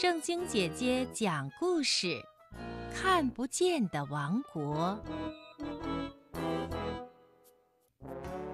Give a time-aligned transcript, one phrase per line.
[0.00, 2.06] 正经姐姐讲故事，
[2.90, 4.98] 《看不见的王国》。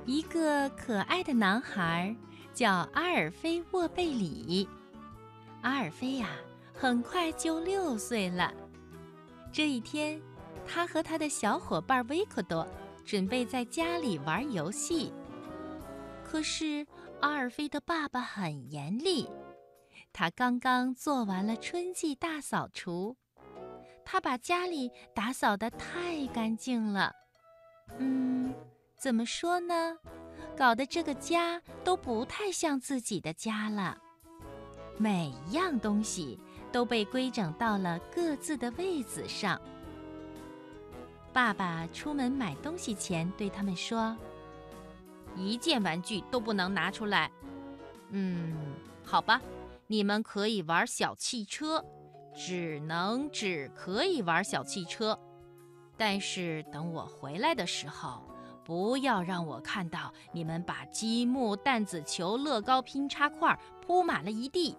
[0.04, 2.12] 一个可爱的男孩
[2.53, 4.69] 叫阿尔菲沃贝里。
[5.63, 6.31] 阿尔菲呀，
[6.74, 8.53] 很快就六岁了。
[9.53, 10.21] 这一天，
[10.67, 12.67] 他和他的小伙伴维克多
[13.04, 15.13] 准备在家里玩游戏。
[16.24, 16.84] 可是
[17.20, 19.28] 阿尔菲的爸爸很严厉，
[20.19, 23.14] 他刚刚做完了春季大扫除，
[24.02, 27.12] 他把家里打扫得太干净了。
[27.98, 28.55] 嗯，
[28.96, 29.98] 怎么说呢？
[30.56, 33.98] 搞得这个家都不太像自己的家了。
[34.96, 36.41] 每一样东西
[36.72, 39.60] 都被规整到了各自的位子上。
[41.30, 44.16] 爸爸出门买东西前对他们说
[45.36, 47.30] ：“一件玩具都不能拿出来。”
[48.08, 48.56] 嗯，
[49.05, 49.42] 好吧，
[49.88, 51.84] 你们可以玩小汽车，
[52.34, 55.19] 只能只可以玩小汽车。
[55.97, 58.22] 但是等我回来的时候，
[58.64, 64.77] 不要让我看到你们把积木、弹子球、乐高拼插块铺满了一地。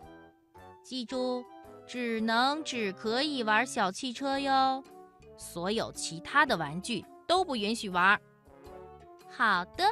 [0.84, 1.44] 记住，
[1.88, 4.84] 只能只可以玩小汽车哟，
[5.38, 8.20] 所有其他的玩具都不允许玩。
[9.30, 9.84] 好的，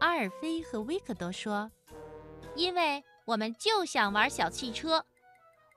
[0.00, 1.70] 阿尔菲和维克多说
[2.54, 5.04] ：“因为我们就想玩小汽车，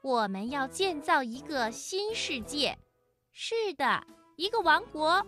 [0.01, 2.77] 我们要建造一个新世界。
[3.33, 5.25] 是的，一个王国。”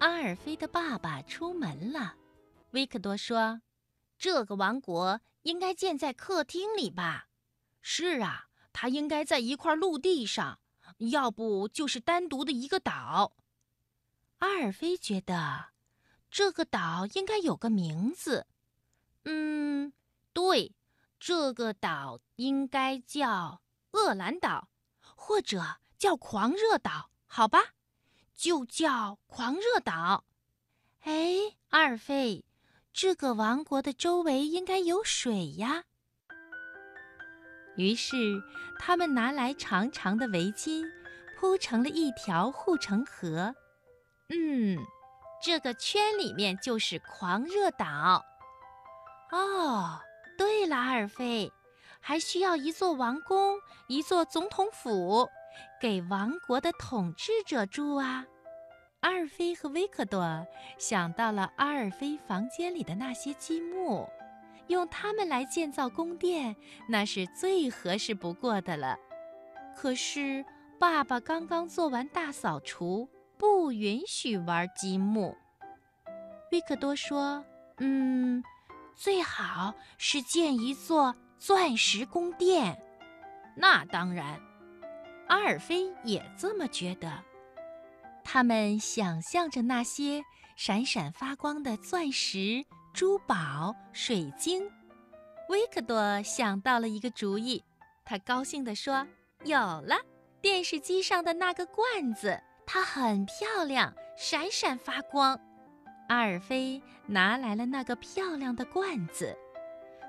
[0.00, 2.16] 阿尔菲的爸爸出门了，
[2.72, 3.62] 维克多说
[4.18, 7.28] ：“这个王国。”应该建在客厅里吧？
[7.80, 10.58] 是啊，它应该在一块陆地上，
[11.12, 13.36] 要不就是单独的一个岛。
[14.38, 15.66] 阿尔菲觉得
[16.32, 18.48] 这个岛应该有个名字。
[19.28, 19.92] 嗯，
[20.32, 20.72] 对，
[21.18, 23.60] 这个岛应该叫
[23.90, 24.68] 厄兰岛，
[25.16, 27.58] 或者叫狂热岛，好吧？
[28.36, 30.24] 就叫狂热岛。
[31.00, 32.44] 哎，阿尔菲。
[32.92, 35.84] 这个王国的周围应该有水呀。
[37.76, 38.40] 于是，
[38.78, 40.86] 他们拿来长长的围巾，
[41.36, 43.54] 铺成了一条护城河。
[44.28, 44.78] 嗯，
[45.42, 48.24] 这个圈里面就是狂热岛。
[49.36, 50.00] 哦，
[50.38, 51.52] 对了，阿尔菲，
[52.00, 55.28] 还需要一座王宫，一座总统府，
[55.78, 58.24] 给王国的统治者住啊。
[59.00, 60.46] 阿尔菲和维克多
[60.78, 64.08] 想到了阿尔菲房间里的那些积木，
[64.68, 66.56] 用它们来建造宫殿，
[66.88, 68.98] 那是最合适不过的了。
[69.76, 70.42] 可是
[70.80, 75.36] 爸爸刚刚做完大扫除，不允许玩积木。
[76.52, 77.44] 维克多说
[77.78, 78.42] ：“嗯，
[78.96, 82.76] 最好是建一座钻石宫殿。”
[83.54, 84.40] 那当然，
[85.28, 87.22] 阿尔菲也这么觉得。
[88.24, 90.22] 他们想象着那些
[90.56, 94.68] 闪闪发光的钻石、珠宝、水晶。
[95.48, 97.62] 维克多想到了一个主意，
[98.04, 99.06] 他高兴地说
[99.44, 99.94] ：“有了！
[100.42, 105.40] 电视机上的那个罐子，它很漂亮，闪闪发光。”
[106.08, 109.36] 阿尔菲拿来了那个漂亮的罐子，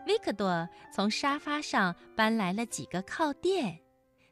[0.05, 3.79] 维克多从沙发上搬来了几个靠垫，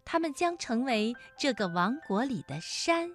[0.03, 3.09] 它们将成为这个王国里的山。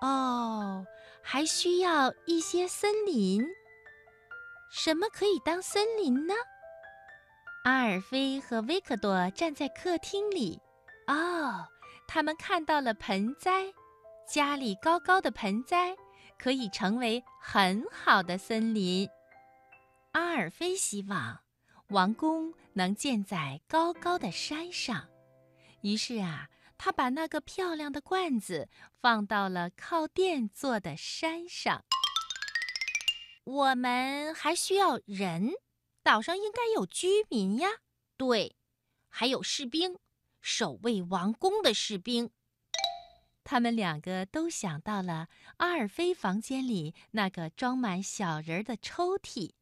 [0.00, 0.86] 哦，
[1.22, 3.42] 还需要一些森林。
[4.70, 6.34] 什么可以当森林呢？
[7.64, 10.60] 阿尔菲和维克多站在客厅里。
[11.06, 11.66] 哦，
[12.06, 13.72] 他们看到了盆栽，
[14.28, 15.96] 家里高高的盆栽
[16.38, 19.08] 可以成为很好的森林。
[20.12, 21.40] 阿尔菲希望
[21.88, 25.08] 王宫能建在高高的山上，
[25.82, 26.48] 于是啊。
[26.80, 28.68] 他把那个漂亮的罐子
[29.02, 31.84] 放到了靠垫做的山上。
[33.42, 35.50] 我们还需要人，
[36.04, 37.68] 岛上应该有居民呀。
[38.16, 38.54] 对，
[39.08, 39.98] 还有士兵，
[40.40, 42.30] 守卫王宫的士兵。
[43.50, 49.52] 他们两个都想到了阿尔菲房间里那个装满小人的抽屉，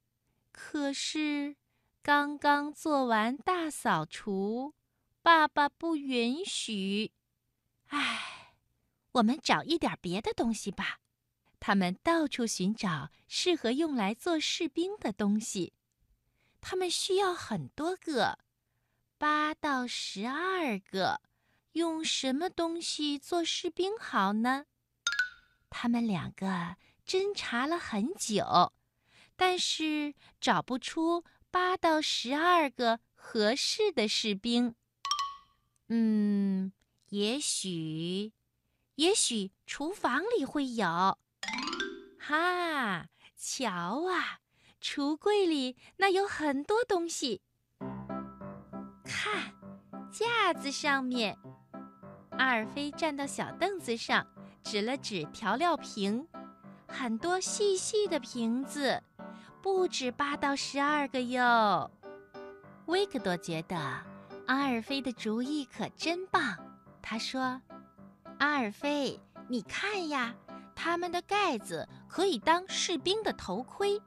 [0.50, 1.54] 可是
[2.02, 4.74] 刚刚做完大扫除。
[5.22, 7.12] 爸爸不允许。
[7.90, 8.54] 唉，
[9.12, 10.98] 我们找一点别的东西吧。
[11.60, 15.74] 他们到处寻找适合用来做士兵的东西。
[16.60, 18.40] 他们需要很多个，
[19.16, 21.20] 八到十二个。
[21.76, 24.64] 用什么东西做士兵好呢？
[25.68, 26.76] 他们两个
[27.06, 28.72] 侦查了很久，
[29.36, 33.00] 但是找不出八到十二个。
[33.28, 34.76] 合适的士兵。
[35.88, 36.72] 嗯，
[37.08, 38.32] 也许，
[38.94, 41.18] 也许厨房里会有。
[42.20, 44.38] 哈，瞧啊，
[44.80, 47.42] 橱柜里那有很多东西。
[49.04, 49.52] 看，
[50.12, 51.36] 架子上面，
[52.38, 54.26] 阿尔菲站到小凳子上，
[54.62, 56.26] 指了指调料瓶，
[56.86, 59.02] 很多细细的瓶子，
[59.62, 61.90] 不止八到十二个哟。
[62.86, 63.76] 维克多觉得
[64.46, 66.56] 阿尔菲的主意可真棒，
[67.02, 67.60] 他说
[68.38, 70.34] ：“阿尔菲，你看呀。”
[70.78, 73.98] 他们的盖子可以当士兵的头盔。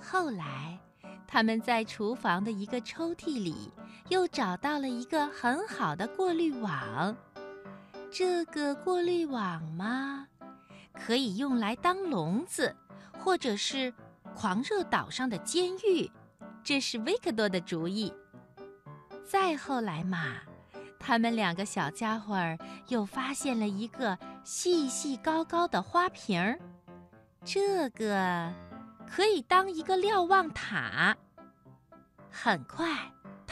[0.00, 0.80] 后来，
[1.28, 3.70] 他们在厨房的一个抽屉里
[4.08, 7.16] 又找到了一个很好的过滤网。
[8.10, 10.26] 这个过滤网嘛，
[10.92, 12.74] 可以用来当笼子，
[13.18, 13.92] 或者是
[14.34, 16.10] 狂热岛上的监狱。
[16.62, 18.12] 这是维克多的主意。
[19.24, 20.36] 再后来嘛。
[20.98, 22.58] 他们两个小家伙儿
[22.88, 26.58] 又发现了一个细细高高的花瓶儿，
[27.44, 28.52] 这个
[29.08, 31.16] 可以当一个瞭望塔。
[32.28, 32.88] 很快，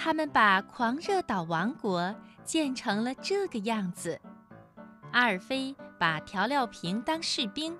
[0.04, 2.14] 他们把狂热岛王国
[2.44, 4.20] 建成了这个样子。
[5.12, 7.74] 阿尔菲把调料瓶当士兵，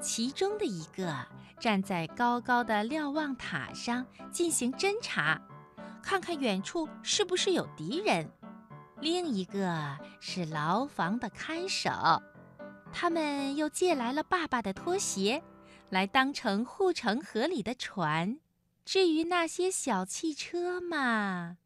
[0.00, 1.12] 其中的一个
[1.58, 5.42] 站在高高的瞭望塔上进行侦察，
[6.00, 8.30] 看看远处是不是有敌人。
[9.00, 11.90] 另一个是牢房的看守，
[12.92, 15.42] 他们又借来了爸爸的拖鞋，
[15.90, 18.38] 来当成护城河里的船。
[18.90, 21.58] 至于那些小汽车嘛，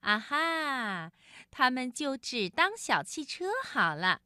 [0.00, 1.12] 啊哈，
[1.50, 4.22] 他们就只当小汽车好了。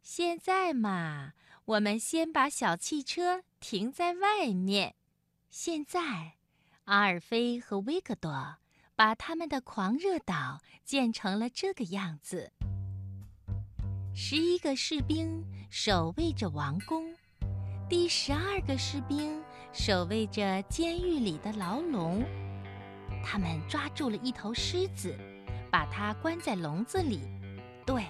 [0.00, 1.32] 现在嘛，
[1.64, 4.94] 我们先把小汽车停在外面。
[5.50, 6.36] 现在，
[6.84, 8.58] 阿尔菲和维克多。
[8.94, 12.52] 把他们的狂热岛建成了这个样子。
[14.14, 17.12] 十一个士兵守卫着王宫，
[17.88, 19.42] 第十二个士兵
[19.72, 22.22] 守卫着监狱里的牢笼。
[23.24, 25.14] 他们抓住了一头狮子，
[25.70, 27.20] 把它关在笼子里。
[27.84, 28.04] 对，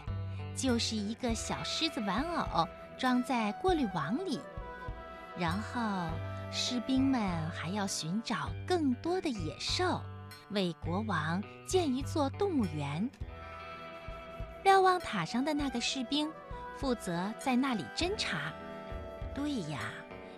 [0.55, 2.23] 就是一个小狮子玩
[2.53, 2.67] 偶
[2.99, 4.41] 装在过滤网里。
[5.37, 6.09] 然后，
[6.53, 7.21] 士兵们
[7.51, 10.01] 还要寻找更多的野兽。
[10.51, 13.09] 为国王建一座动物园。
[14.65, 16.31] 瞭望塔上的那个士兵
[16.77, 18.53] 负责在那里侦查。
[19.35, 19.79] 对呀，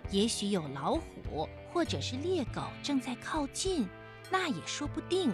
[0.09, 3.87] 也许有老虎或者是猎狗正在靠近，
[4.29, 5.33] 那也说不定。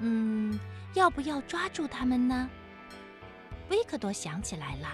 [0.00, 0.58] 嗯，
[0.94, 2.48] 要不要抓住他们呢？
[3.68, 4.88] 维克多想起来了，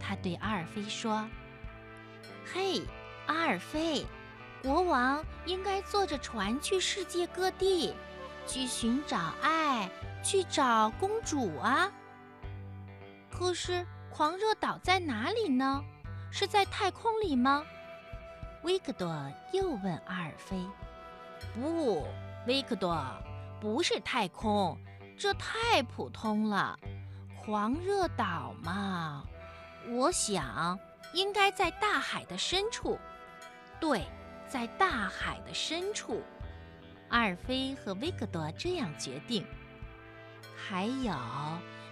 [0.00, 1.26] 他对阿尔菲说
[2.52, 2.82] ：“嘿，
[3.26, 4.04] 阿尔菲，
[4.62, 7.94] 国王应该坐着船去世界各地。”
[8.44, 9.88] 去寻找爱，
[10.20, 11.88] 去找公主啊！
[13.30, 15.80] 可是狂热岛在哪里呢？
[16.32, 17.64] 是在太空里吗？
[18.62, 19.08] 维克多
[19.52, 20.56] 又问阿尔菲。
[21.52, 22.06] 不，
[22.46, 23.04] 维克多，
[23.60, 24.78] 不是太空，
[25.18, 26.78] 这太普通了。
[27.44, 29.24] 狂热岛嘛，
[29.88, 30.78] 我想
[31.12, 32.96] 应该在大海的深处。
[33.80, 34.06] 对，
[34.48, 36.22] 在大海的深处。
[37.08, 39.44] 阿尔菲和维克多这样决定。
[40.56, 41.12] 还有，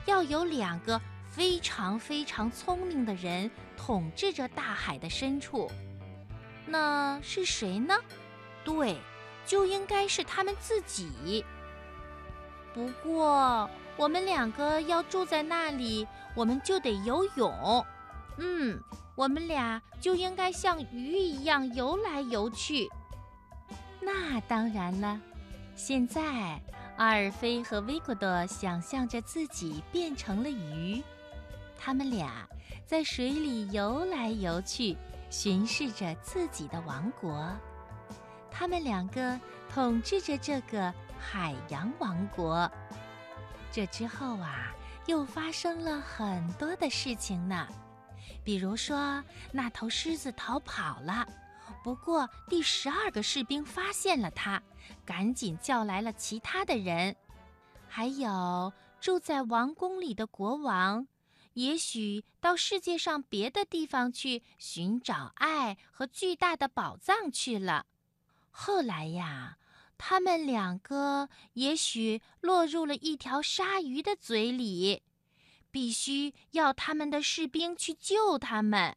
[0.06, 5.68] 要有两个非常非常聪明的人统治着大海的深处。
[6.70, 7.94] 那是谁呢？
[8.64, 8.96] 对，
[9.44, 11.44] 就应该是他们自己。
[12.72, 17.84] 不过，我们两个要住在那里，我们就得游泳。
[18.38, 18.80] 嗯，
[19.16, 22.88] 我们俩就应该像鱼一样游来游去。
[24.00, 25.20] 那当然了，
[25.74, 26.22] 现在
[26.96, 31.02] 阿尔菲和维克多想象着自己变成了鱼，
[31.76, 32.48] 他们俩
[32.86, 34.96] 在水里游来游去，
[35.30, 37.50] 巡视着自己的王国。
[38.50, 39.40] 他们两个
[39.72, 42.70] 统治着这个海洋王国。
[43.72, 44.74] 这之后啊，
[45.06, 47.66] 又发生了很多的事情呢，
[48.44, 51.26] 比如说那头狮子逃跑了。
[51.84, 54.60] 不过，第十二个士兵发现了他，
[55.06, 57.14] 赶紧叫来了其他的人，
[57.88, 61.06] 还有住在王宫里的国王，
[61.60, 67.86] 也许到世界上别的地方去寻找爱和巨大的宝藏去了。
[68.50, 69.58] 后来呀，
[69.98, 75.02] 他们两个也许落入了一条鲨鱼的嘴里，
[75.70, 78.96] 必须要他们的士兵去救他们。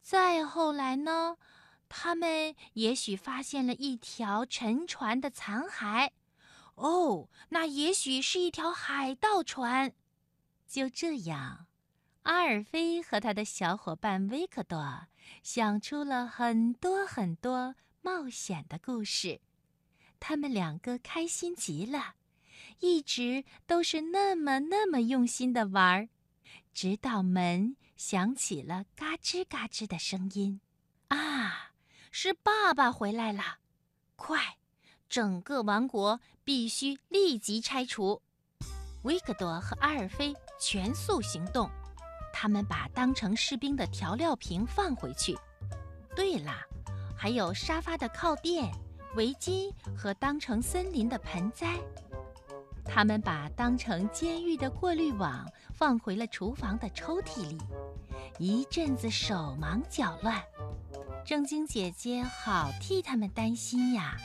[0.00, 1.36] 再后来呢？
[1.88, 6.10] 他们也许发现了一条沉船的残骸，
[6.74, 9.94] 哦，那也许是一条海盗船。
[10.66, 11.66] 就这样，
[12.24, 15.06] 阿尔菲和他的小伙伴维克多
[15.42, 19.40] 想出了很多很多冒险的故事。
[20.18, 22.14] 他们两个开心极了，
[22.80, 26.08] 一直都是那么那么用心的玩儿，
[26.72, 30.62] 直到门响起了嘎吱嘎吱的声音。
[31.08, 31.72] 啊，
[32.10, 33.58] 是爸爸回来了！
[34.16, 34.56] 快！
[35.10, 38.22] 整个王国必须立即拆除。
[39.02, 41.70] 维克多和阿尔菲全速行动，
[42.36, 45.38] 他们把当成士兵的调料瓶放回去。
[46.16, 46.52] 对了，
[47.16, 48.68] 还有沙发的靠垫、
[49.14, 51.78] 围巾和当成森林的盆栽。
[52.84, 57.58] 他们把当成监狱的过滤网放回了厨房的抽屉里。
[58.40, 60.42] 一阵子手忙脚乱，
[61.24, 64.16] 正经姐姐好替他们担心呀。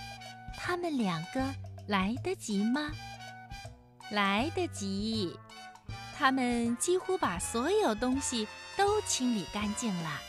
[0.58, 1.46] 他们两个
[1.88, 2.92] 来得及吗？
[4.10, 5.38] 来得及。
[6.20, 8.46] 他们几乎把所有东西
[8.76, 10.20] 都清理干净了，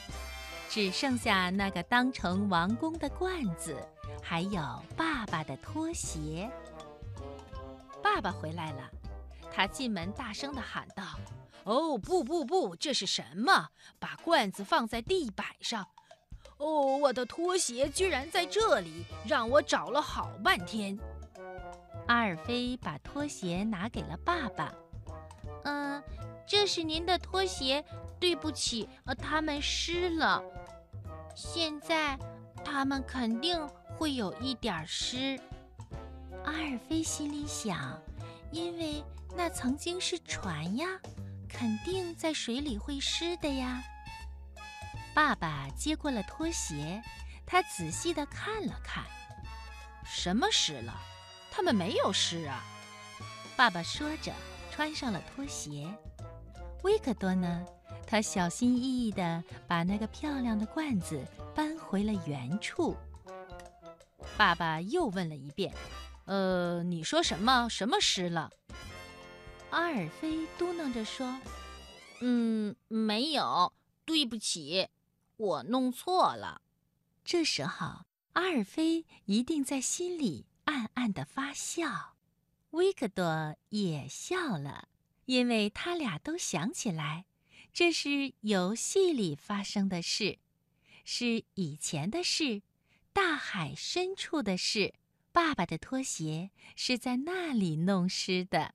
[0.68, 3.76] 只剩下那个当成王宫的罐子，
[4.22, 4.62] 还有
[4.96, 6.48] 爸爸的拖鞋。
[8.00, 8.88] 爸爸回来了，
[9.52, 11.02] 他进门大声地喊道
[11.64, 13.70] ：“哦，不不不，这是什么？
[13.98, 15.84] 把罐子放在地板上。”
[16.58, 20.96] 哦，我的拖鞋居然在这里，让我找了好半天。
[22.06, 24.72] 阿尔菲把拖鞋拿给了爸爸。
[26.50, 27.84] 这是您的拖鞋，
[28.18, 30.42] 对不起，呃，它们湿了。
[31.36, 32.18] 现在，
[32.64, 33.56] 它们肯定
[33.96, 35.40] 会有一点湿。
[36.44, 37.96] 阿尔菲心里想，
[38.50, 39.04] 因为
[39.36, 40.88] 那曾经是船呀，
[41.48, 43.80] 肯定在水里会湿的呀。
[45.14, 47.00] 爸爸接过了拖鞋，
[47.46, 49.04] 他仔细的看了看，
[50.04, 50.92] 什么湿了？
[51.48, 52.60] 他们没有湿啊！
[53.56, 54.32] 爸爸说着，
[54.72, 55.88] 穿上了拖鞋。
[56.82, 57.66] 维克多呢？
[58.06, 62.96] 他小心翼翼地把那个漂亮的罐子搬回了原处。
[64.36, 65.72] 爸爸又问了一遍
[66.26, 67.68] ：“呃，你说什么？
[67.68, 68.50] 什么湿了？”
[69.70, 71.38] 阿尔菲嘟囔着说
[72.20, 73.72] ：“嗯，没有，
[74.04, 74.88] 对不起。”
[75.36, 76.60] 我弄错了。
[77.24, 82.16] 这时候，阿尔菲一定在心里暗暗的发笑，
[82.72, 84.88] 维克多也笑了，
[85.30, 87.24] 因为他俩都想起来，
[87.72, 90.40] 这是游戏里发生的事，
[91.04, 92.62] 是以前的事，
[93.12, 94.94] 大海深处的事。
[95.30, 98.74] 爸爸的拖鞋是在那里弄湿的。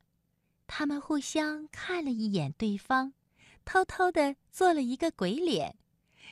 [0.65, 3.11] 他们互相看了一眼对方，
[3.65, 5.75] 偷偷的做了一个鬼脸。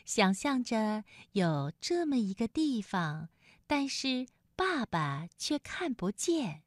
[0.06, 1.04] 想象着
[1.34, 3.28] 有这么一个地方，
[3.68, 6.64] 但是爸爸却看不见，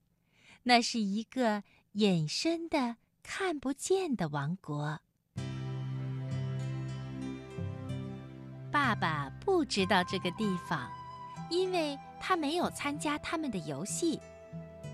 [0.65, 4.99] 那是一个隐身的、看不见的王国。
[8.71, 10.89] 爸爸不知道这个地方，
[11.51, 14.21] 因为他没有参加他们的游戏。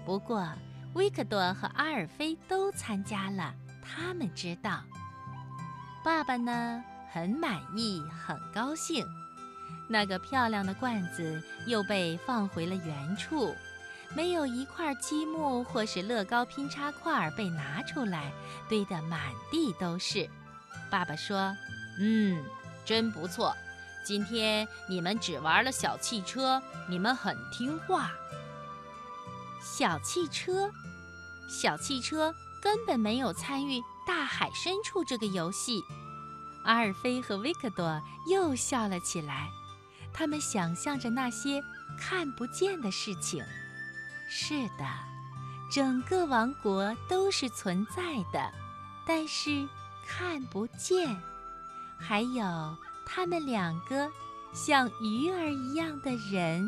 [0.06, 0.48] 不过，
[0.94, 4.82] 维克多和阿尔菲都参加了，他们知道。
[6.02, 6.82] 爸爸呢？
[7.12, 9.04] 很满意，很高兴。
[9.90, 13.54] 那个漂亮的罐子又被放回了原处，
[14.14, 18.32] 没有一块积木或是乐高拼插块被拿出来，
[18.68, 20.28] 堆得满地都是。
[20.90, 21.54] 爸爸说
[21.98, 22.44] ：“嗯，
[22.84, 23.54] 真不错。
[24.04, 28.10] 今天你们只玩了小汽车，你们很听话。
[29.62, 30.70] 小汽车，
[31.48, 35.82] 小汽车根本没有参与大海深处这个游戏。”
[36.64, 38.00] 阿尔菲和维克多
[38.30, 39.48] 又笑了起来，
[40.12, 41.62] 他们想象着那些
[41.98, 43.44] 看不见的事情。
[44.34, 44.86] 是的，
[45.70, 48.50] 整个王国都是存在的，
[49.06, 49.68] 但是
[50.06, 51.14] 看不见。
[51.98, 52.42] 还有
[53.04, 54.10] 他们两个
[54.54, 56.66] 像鱼儿一样的人，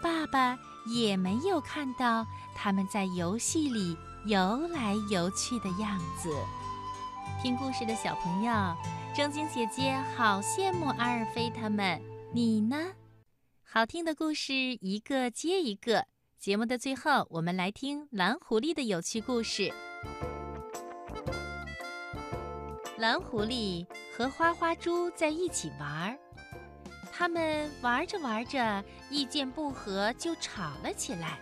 [0.00, 6.34] 爸爸也没有看到他们在游戏里游来游去的样子。
[7.42, 8.52] 听故事的小朋友。
[9.14, 12.00] 正经姐姐好羡慕阿尔菲他们，
[12.32, 12.94] 你呢？
[13.62, 16.06] 好听的故事一个接一个。
[16.38, 19.72] 节目的最后，我们来听蓝狐狸的有趣故事。
[22.98, 26.16] 蓝狐狸和花花猪在一起玩，
[27.12, 31.38] 他们玩着玩着，意见不合就吵了起来。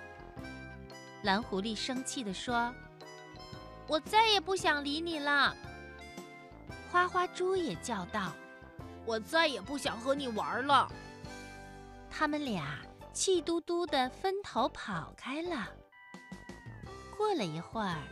[1.22, 2.72] 蓝狐狸生气地说
[3.86, 5.54] ：“我再也不想理你了。”
[6.90, 8.32] 花花猪也叫道
[9.04, 10.90] ：“我再也不想和你玩了。”
[12.08, 12.78] 他们俩
[13.14, 15.68] 气嘟嘟地分头跑开了。
[17.16, 18.02] 过了一会儿，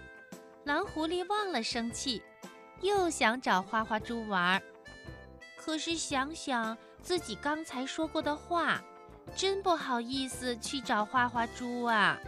[0.64, 2.22] 蓝狐狸忘了生气，
[2.80, 4.62] 又想找花花猪玩。
[5.56, 8.80] 可是想想自己刚才说过的话，
[9.36, 12.18] 真不好意思去找花花猪啊。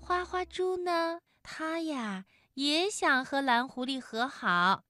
[0.00, 4.82] 花花猪呢，它呀也想和蓝狐狸和好，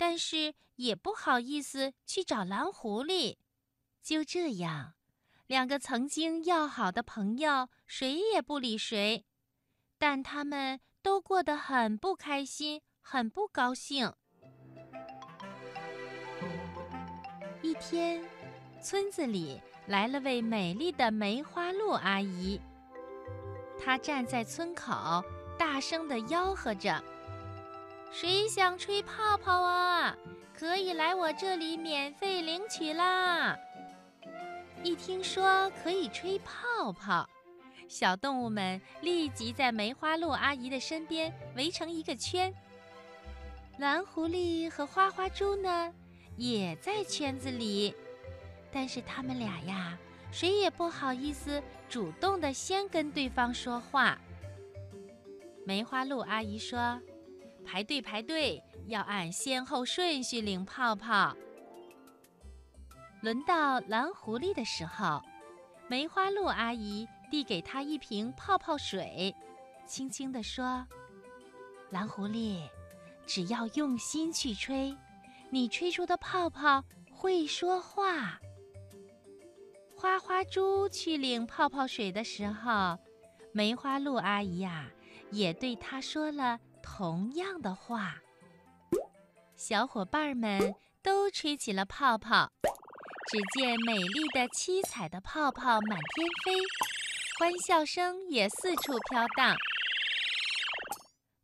[0.00, 3.36] 但是也不好意思去找蓝狐狸。
[4.02, 4.94] 就这样。
[5.46, 9.26] 两个曾经要好的朋友，谁也不理谁，
[9.98, 14.10] 但他们都过得很不开心，很不高兴。
[17.60, 18.24] 一天，
[18.80, 22.58] 村子里来了位美丽的梅花鹿阿姨，
[23.78, 25.22] 她站在村口，
[25.58, 27.04] 大声地吆喝着
[28.12, 30.16] ：“谁想吹泡泡啊？
[30.52, 33.56] 可以来我这里免费领取啦！”
[34.82, 37.28] 一听说可以吹泡泡，
[37.88, 42.52] 小动物们立即在梅花鹿阿姨的身边围成一个圈。
[43.78, 45.92] 蓝狐狸和花花猪呢，
[46.36, 47.94] 也在圈子里，
[48.72, 49.98] 但是他们俩呀，
[50.30, 54.18] 谁也不好意思主动的先跟对方说话。
[55.64, 57.00] 梅花鹿阿姨说
[57.70, 61.36] ：“排队排队，要按先后顺序领泡泡。”
[63.22, 65.22] 轮到蓝狐狸的时候，
[65.86, 69.32] 梅花鹿阿姨递给他一瓶泡泡水，
[69.86, 70.84] 轻轻地说
[71.90, 72.68] ：“蓝狐狸，
[73.24, 74.92] 只要用心去吹，
[75.50, 78.40] 你吹出的泡泡会说话。”
[79.94, 82.98] 花花猪去领泡泡水的时候，
[83.52, 84.90] 梅花鹿阿姨呀，
[85.30, 88.16] 也对他说了同样的话。
[89.56, 92.50] 小伙伴们都吹起了泡泡。
[93.30, 96.58] 只见美丽的、七彩的泡泡满天飞，
[97.38, 99.54] 欢笑声也四处飘荡。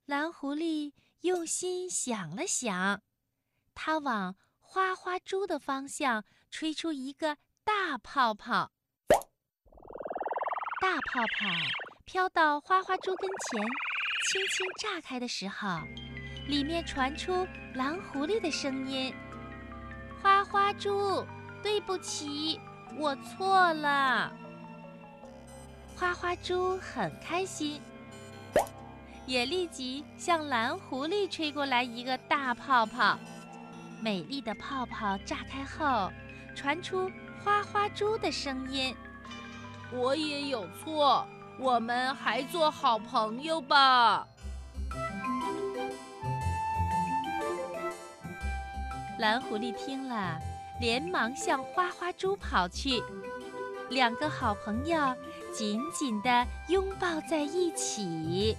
[0.04, 3.02] 蓝狐狸用心想了想，
[3.72, 8.72] 它往花花猪的方向吹出一个大泡泡。
[10.80, 11.46] 大泡泡
[12.04, 13.62] 飘到花花猪跟前，
[14.24, 15.80] 轻轻炸开的时候，
[16.48, 19.14] 里面传出蓝狐狸的声音
[20.22, 21.24] ：“花花猪。”
[21.62, 22.60] 对不起，
[22.96, 24.32] 我错了。
[25.96, 27.80] 花花猪很开心，
[29.26, 33.18] 也立即向蓝狐狸吹过来一个大泡泡。
[34.00, 36.12] 美丽的泡泡炸开后，
[36.54, 37.10] 传出
[37.42, 38.94] 花花猪的声音
[39.90, 41.26] ：“我也有错，
[41.58, 44.26] 我们还做好朋友吧。”
[49.18, 50.38] 蓝狐狸听了。
[50.78, 53.02] 连忙向花花猪跑去，
[53.88, 55.16] 两个好朋友
[55.50, 58.54] 紧紧地拥抱在一起。